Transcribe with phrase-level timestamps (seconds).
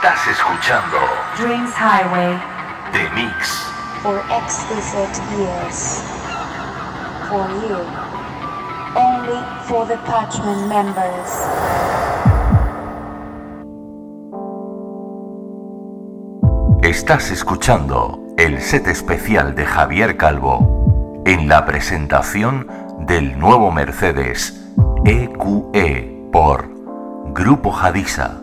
[0.00, 0.96] Estás escuchando
[1.36, 2.38] Dreams Highway.
[2.92, 3.66] The Mix.
[4.00, 6.04] For exquisite years.
[7.28, 7.78] For you.
[8.94, 11.48] Only for the Parchment members.
[16.84, 22.68] Estás escuchando el set especial de Javier Calvo en la presentación
[23.00, 24.64] del nuevo Mercedes
[25.04, 26.70] EQE por
[27.34, 28.42] Grupo Jadisa.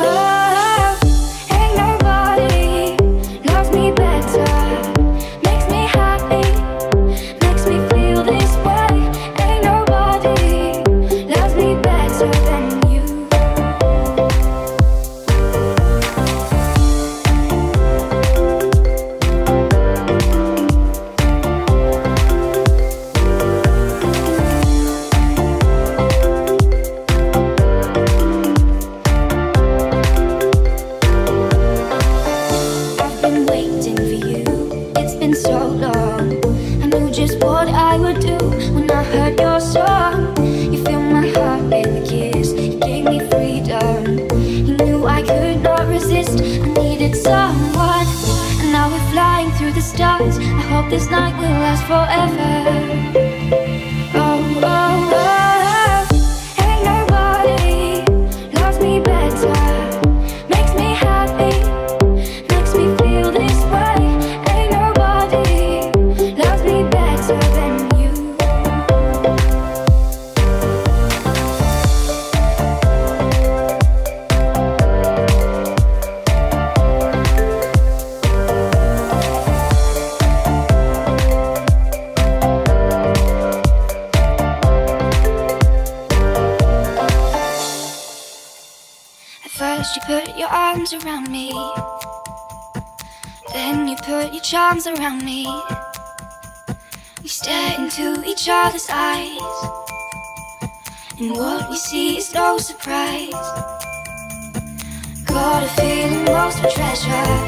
[106.69, 107.40] treasure.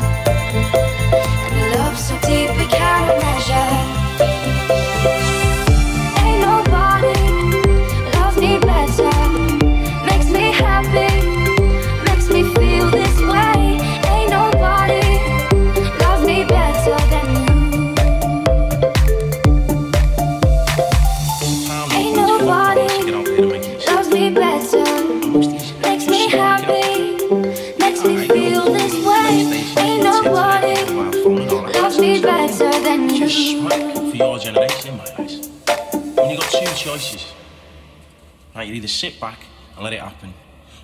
[39.84, 40.34] and let it happen.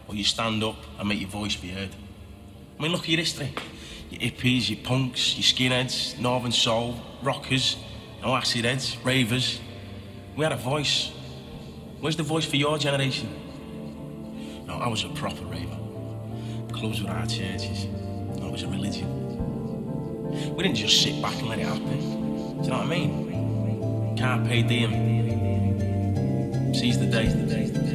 [0.08, 1.96] Or you stand up and make your voice be heard.
[2.78, 3.54] I mean, look at your history.
[4.10, 7.78] Your hippies, your punks, your skinheads, northern soul, rockers,
[8.18, 9.62] you know, acid heads, ravers.
[10.36, 11.12] We had a voice.
[12.00, 13.30] Where's the voice for your generation?
[14.66, 15.78] No, I was a proper raver.
[16.74, 17.86] Clubs were our churches.
[18.42, 19.08] I was a religion.
[20.56, 22.00] We didn't just sit back and let it happen.
[22.00, 24.18] Do you know what I mean?
[24.18, 24.94] Carpe diem.
[26.74, 27.89] Seize the day.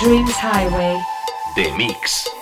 [0.00, 0.98] Dreams Highway
[1.54, 2.37] The Mix.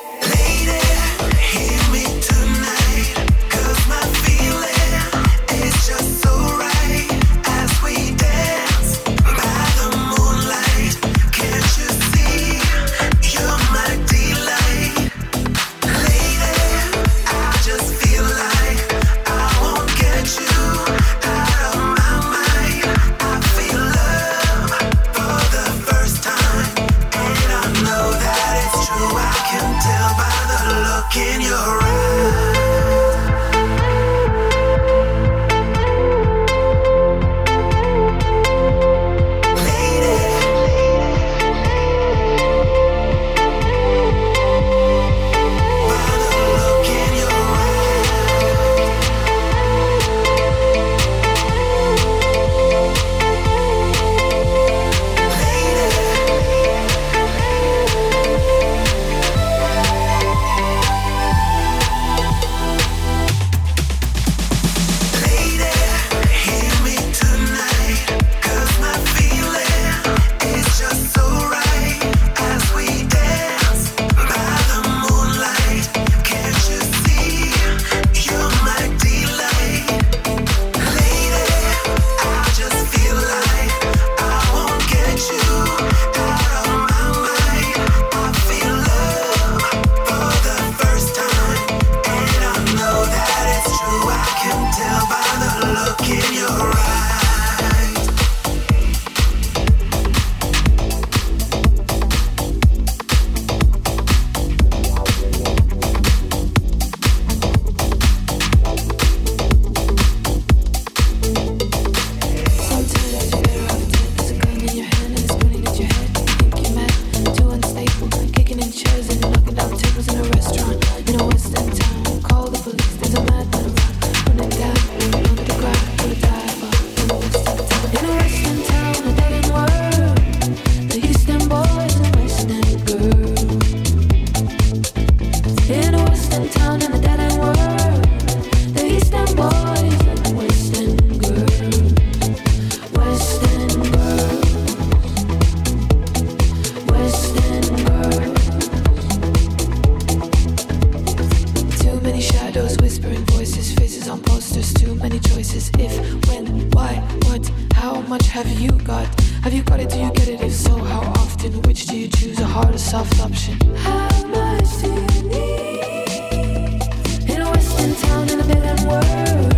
[155.08, 155.70] many choices.
[155.78, 155.94] If,
[156.28, 156.94] when, why,
[157.26, 159.06] what, how much have you got?
[159.44, 159.88] Have you got it?
[159.90, 160.40] Do you get it?
[160.40, 161.52] If so, how often?
[161.62, 162.40] Which do you choose?
[162.40, 163.54] A hard or soft option?
[163.76, 166.82] How much do you need?
[167.30, 169.55] In a West End town in a million words.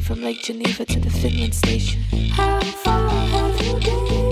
[0.00, 2.00] From Lake Geneva to the Finland station.
[2.30, 4.25] How far have you been?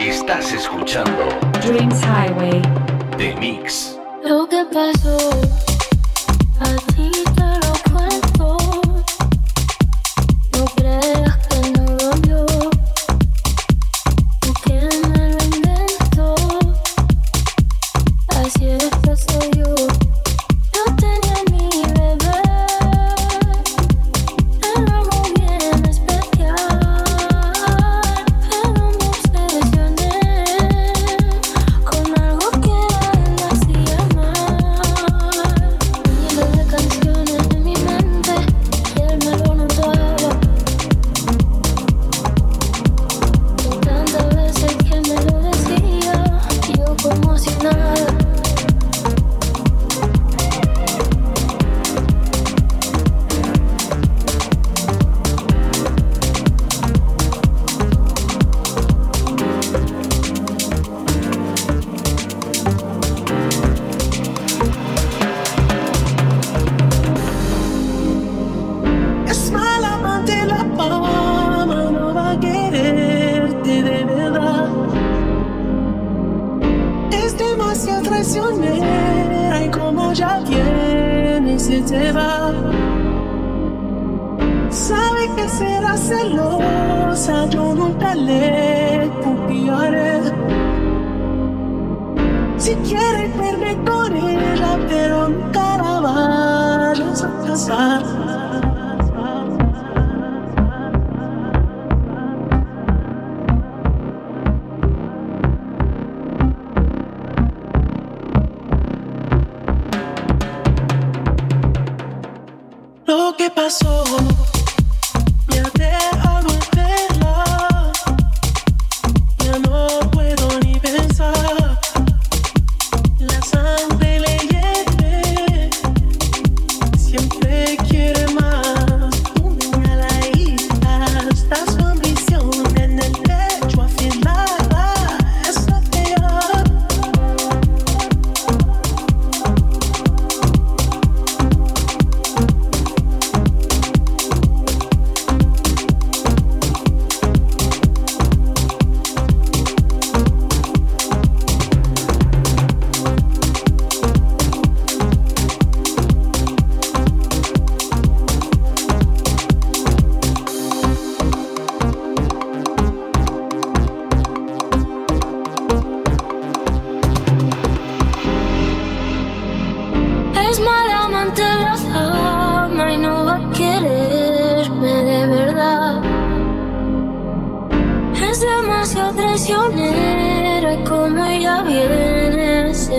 [0.00, 1.10] Estás escuchando
[1.60, 2.62] Dreams Highway
[3.16, 3.98] de Mix.
[4.72, 5.18] Pasó.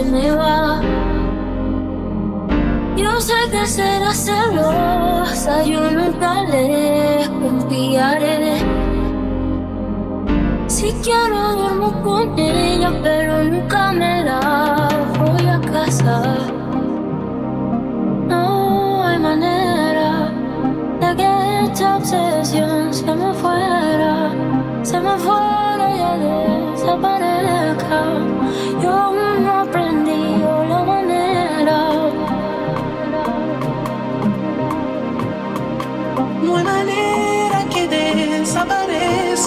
[0.03, 0.81] me va.
[2.95, 8.57] Yo sé que será celosa, yo nunca le confiaré.
[10.67, 14.87] Si quiero duermo con ella, pero nunca me la
[15.19, 16.39] voy a casar.
[18.27, 20.31] No hay manera
[21.01, 24.31] de que esta obsesión se me fuera,
[24.83, 28.01] se me fuera y desaparezca.
[28.81, 29.13] Yo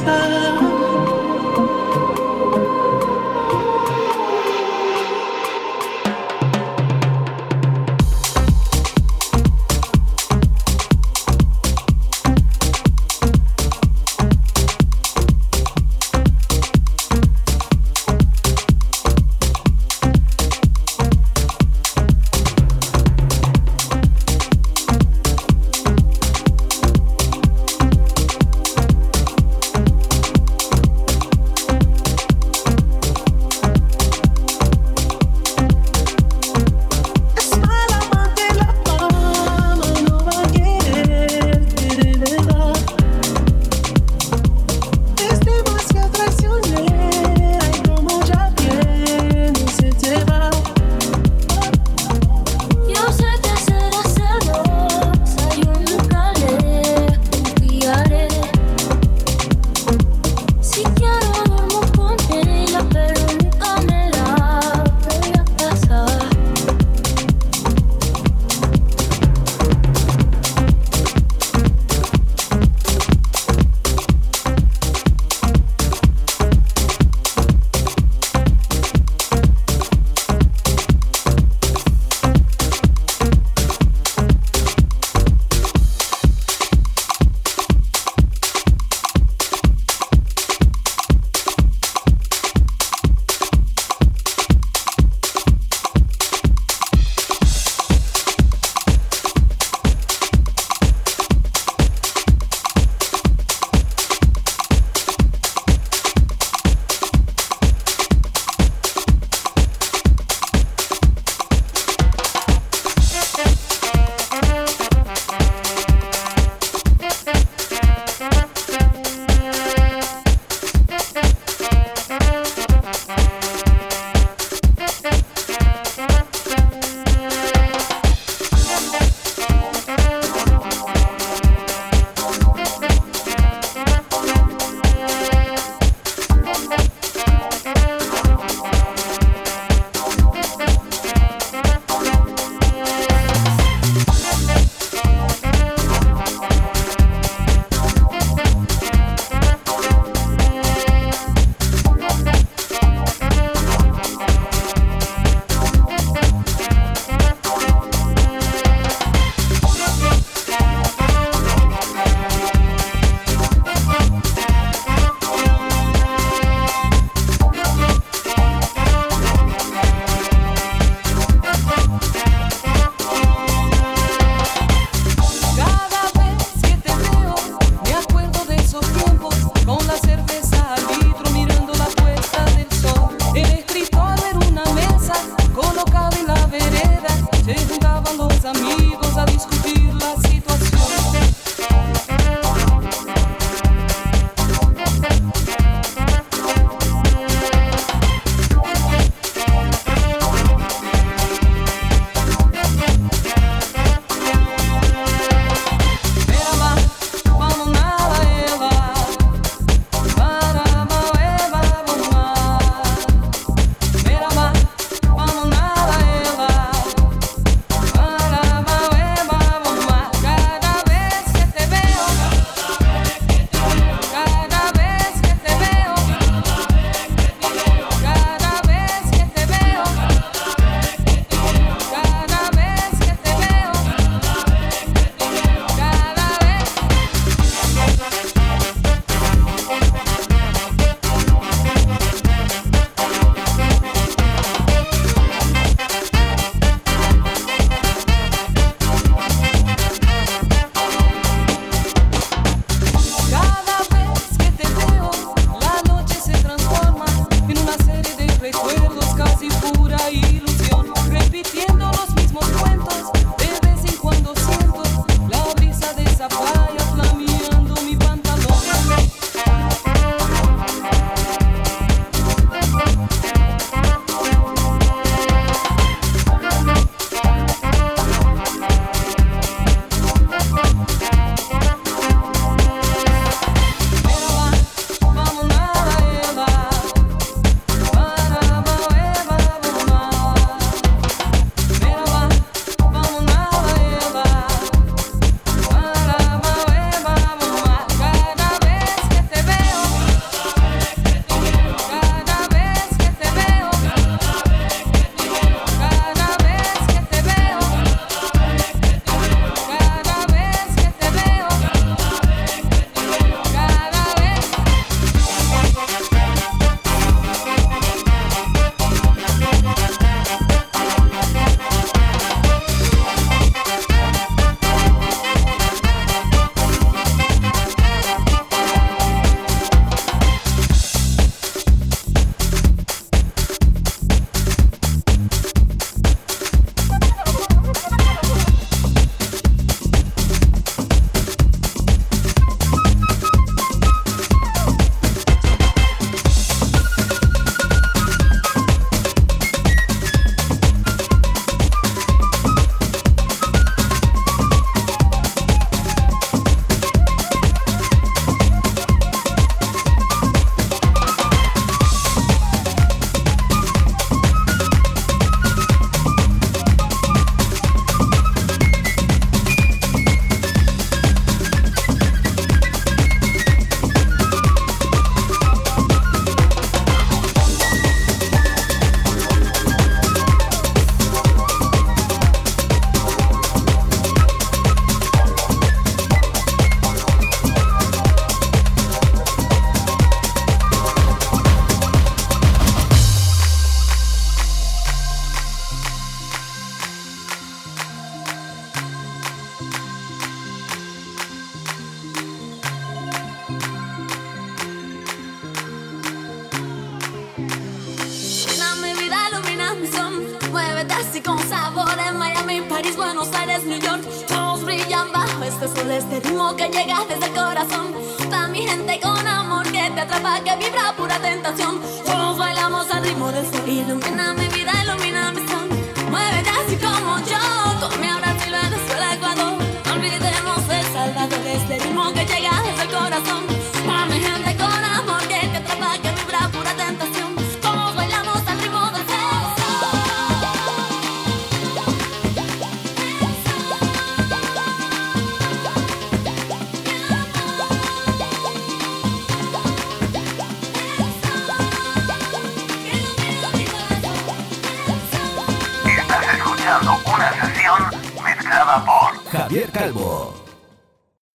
[0.03, 0.42] star.